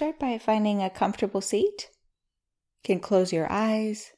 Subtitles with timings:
[0.00, 1.90] start by finding a comfortable seat.
[2.82, 4.12] You can close your eyes.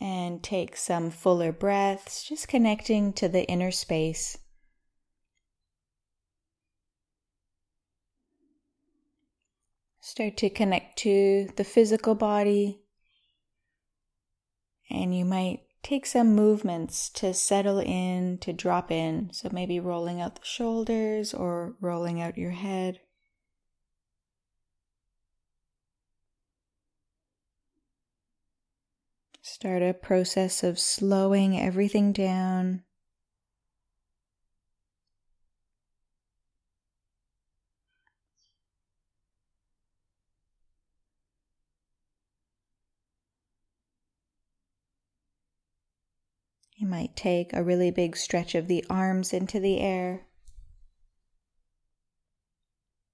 [0.00, 4.38] And take some fuller breaths, just connecting to the inner space.
[10.00, 12.78] Start to connect to the physical body.
[14.88, 19.30] And you might take some movements to settle in, to drop in.
[19.32, 23.00] So maybe rolling out the shoulders or rolling out your head.
[29.42, 32.84] Start a process of slowing everything down.
[46.82, 50.22] You might take a really big stretch of the arms into the air.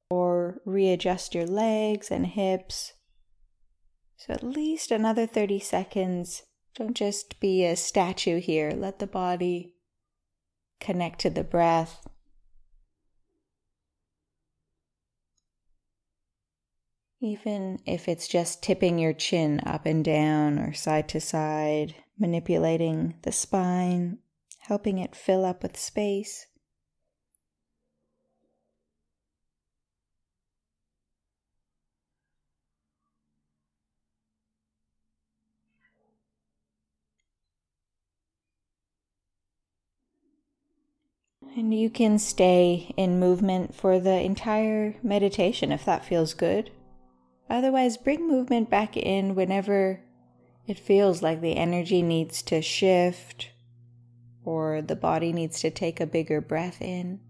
[0.08, 2.94] Or readjust your legs and hips.
[4.16, 6.44] So at least another 30 seconds.
[6.76, 8.70] Don't just be a statue here.
[8.70, 9.74] Let the body
[10.80, 12.08] connect to the breath.
[17.20, 23.14] Even if it's just tipping your chin up and down or side to side, manipulating
[23.22, 24.18] the spine,
[24.60, 26.46] helping it fill up with space.
[41.56, 46.70] And you can stay in movement for the entire meditation if that feels good.
[47.50, 50.00] Otherwise, bring movement back in whenever
[50.68, 53.50] it feels like the energy needs to shift
[54.44, 57.20] or the body needs to take a bigger breath in.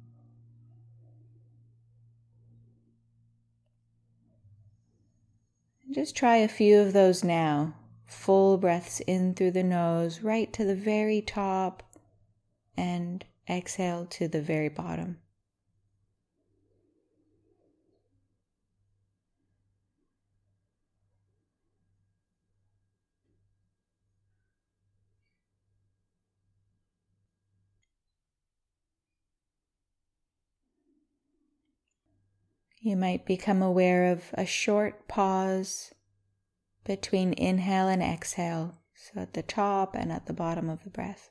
[5.93, 7.75] Just try a few of those now.
[8.07, 11.83] Full breaths in through the nose, right to the very top,
[12.77, 15.19] and exhale to the very bottom.
[32.81, 35.93] You might become aware of a short pause
[36.85, 41.31] between inhale and exhale, so at the top and at the bottom of the breath.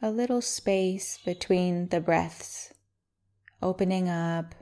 [0.00, 2.72] A little space between the breaths,
[3.62, 4.54] opening up,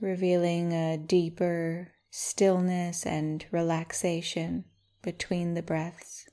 [0.00, 4.64] revealing a deeper stillness and relaxation
[5.02, 6.25] between the breaths.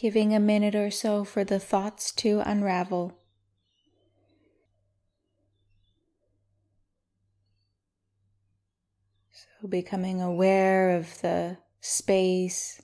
[0.00, 3.18] Giving a minute or so for the thoughts to unravel.
[9.30, 12.80] So, becoming aware of the space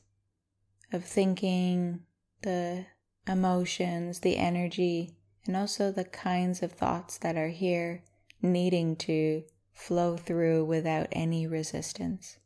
[0.93, 2.00] of thinking,
[2.43, 2.84] the
[3.27, 5.16] emotions, the energy,
[5.47, 8.03] and also the kinds of thoughts that are here
[8.43, 12.37] needing to flow through without any resistance.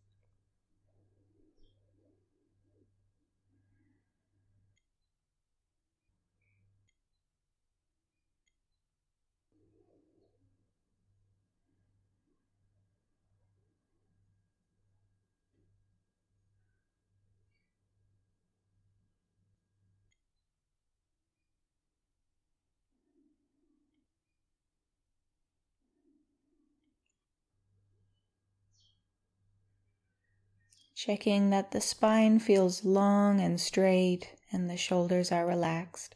[31.06, 36.14] Checking that the spine feels long and straight and the shoulders are relaxed.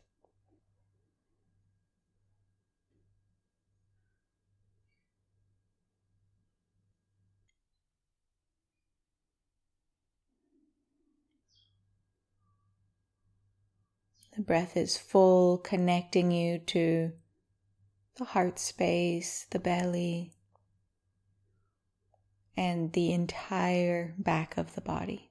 [14.36, 17.12] The breath is full, connecting you to
[18.16, 20.34] the heart space, the belly,
[22.56, 25.30] and the entire back of the body.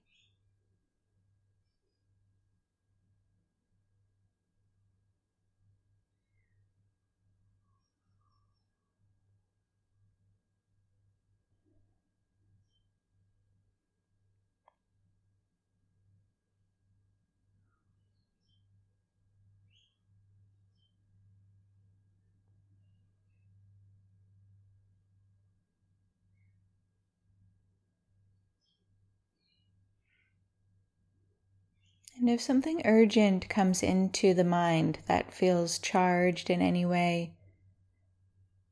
[32.17, 37.33] And if something urgent comes into the mind that feels charged in any way,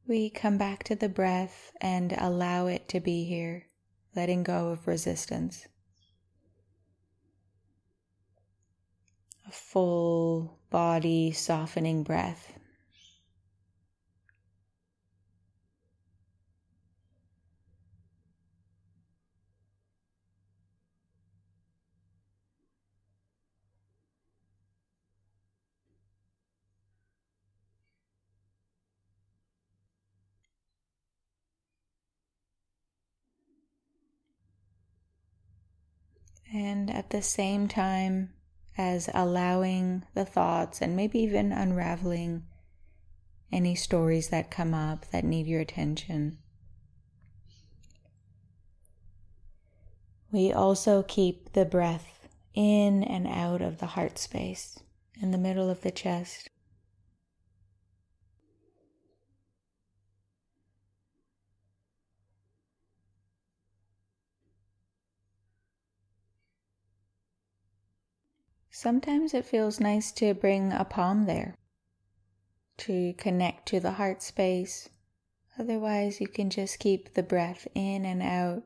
[0.08, 3.68] we come back to the breath and allow it to be here,
[4.16, 5.68] letting go of resistance.
[9.48, 12.54] A full body softening breath.
[36.53, 38.33] And at the same time
[38.77, 42.44] as allowing the thoughts and maybe even unraveling
[43.51, 46.38] any stories that come up that need your attention.
[50.31, 54.80] We also keep the breath in and out of the heart space
[55.21, 56.50] in the middle of the chest.
[68.73, 71.56] Sometimes it feels nice to bring a palm there
[72.77, 74.88] to connect to the heart space.
[75.59, 78.63] Otherwise, you can just keep the breath in and out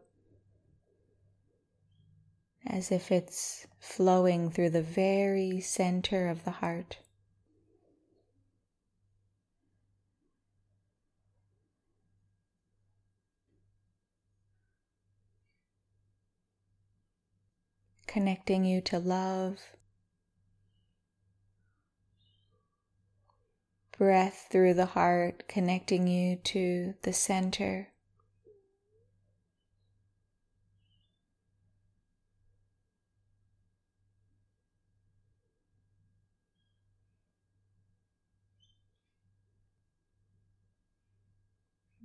[2.67, 6.99] as if it's flowing through the very center of the heart.
[18.05, 19.74] Connecting you to love
[23.97, 27.89] breath through the heart, connecting you to the center.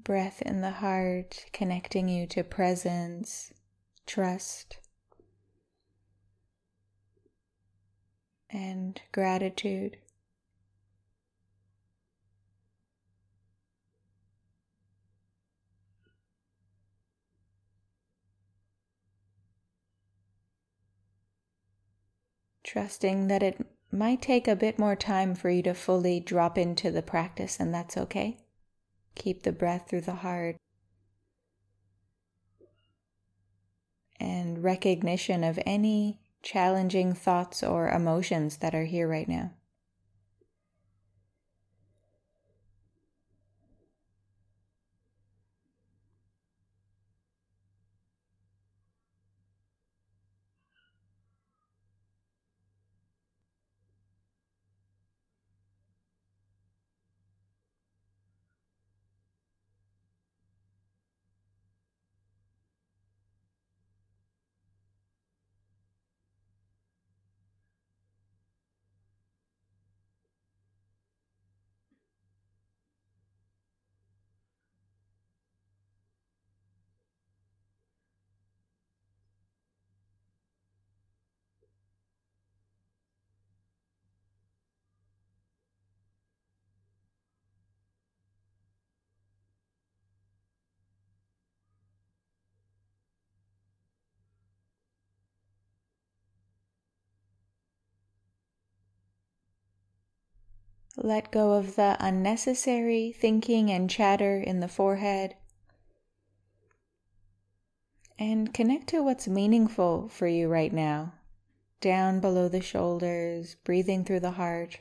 [0.02, 3.52] Breath in the heart, connecting you to presence,
[4.06, 4.78] trust,
[8.48, 9.98] and gratitude.
[22.70, 26.88] Trusting that it might take a bit more time for you to fully drop into
[26.92, 28.38] the practice, and that's okay.
[29.16, 30.54] Keep the breath through the heart.
[34.20, 39.50] And recognition of any challenging thoughts or emotions that are here right now.
[100.96, 105.36] Let go of the unnecessary thinking and chatter in the forehead.
[108.18, 111.14] And connect to what's meaningful for you right now,
[111.80, 114.80] down below the shoulders, breathing through the heart.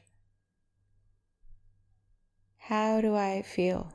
[2.58, 3.94] How do I feel?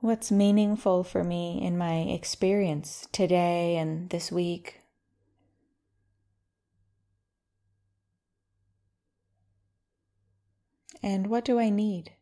[0.00, 4.83] What's meaningful for me in my experience today and this week?
[11.04, 12.14] And what do I need?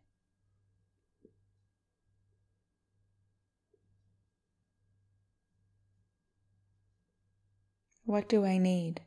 [8.05, 9.03] What do I need?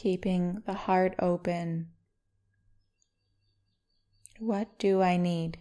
[0.00, 1.86] Keeping the heart open.
[4.38, 5.58] What do I need?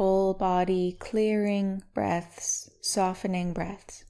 [0.00, 4.02] Full body, clearing breaths, softening breaths.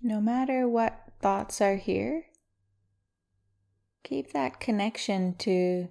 [0.00, 2.26] No matter what thoughts are here,
[4.04, 5.88] keep that connection to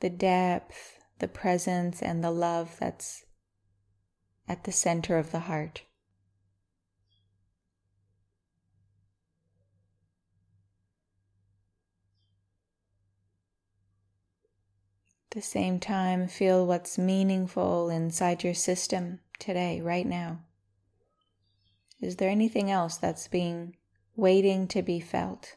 [0.00, 3.24] the depth, the presence, and the love that's
[4.46, 5.84] at the center of the heart.
[15.30, 20.40] At the same time, feel what's meaningful inside your system today, right now.
[22.00, 23.76] Is there anything else that's being
[24.16, 25.56] waiting to be felt?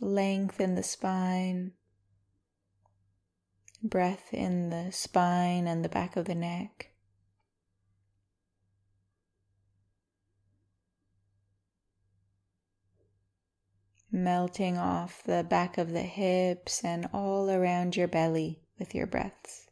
[0.00, 1.72] Length in the spine,
[3.82, 6.88] breath in the spine and the back of the neck.
[14.10, 19.70] Melting off the back of the hips and all around your belly with your breaths.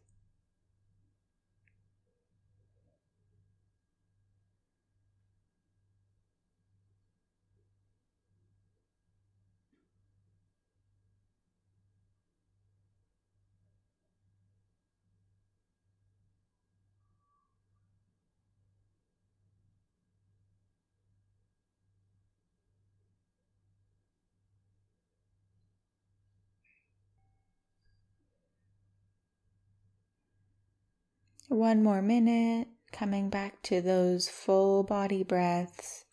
[31.50, 36.04] One more minute, coming back to those full body breaths.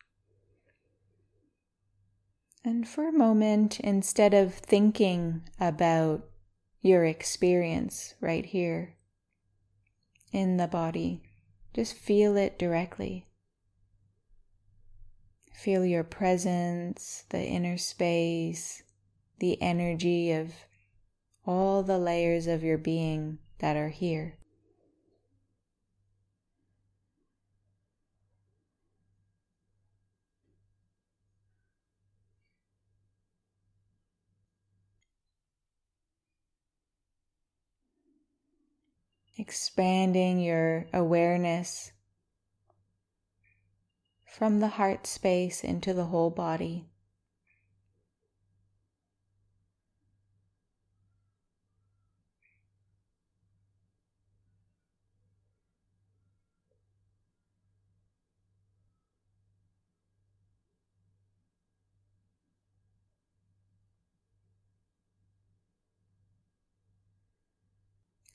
[2.66, 6.26] And for a moment, instead of thinking about
[6.82, 8.96] your experience right here
[10.32, 11.22] in the body,
[11.72, 13.28] just feel it directly.
[15.54, 18.82] Feel your presence, the inner space,
[19.38, 20.52] the energy of
[21.46, 24.40] all the layers of your being that are here.
[39.38, 41.92] Expanding your awareness
[44.26, 46.86] from the heart space into the whole body.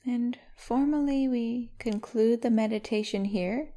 [0.05, 3.73] And formally, we conclude the meditation here,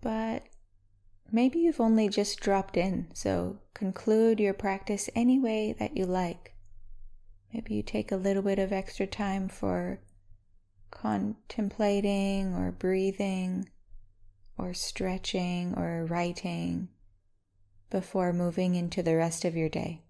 [0.00, 0.44] but
[1.30, 6.54] maybe you've only just dropped in, so conclude your practice any way that you like.
[7.52, 10.00] Maybe you take a little bit of extra time for
[10.90, 13.68] contemplating or breathing
[14.56, 16.88] or stretching or writing
[17.90, 20.02] before moving into the rest of your day.